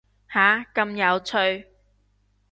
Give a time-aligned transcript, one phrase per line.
[0.27, 1.67] 下，咁有趣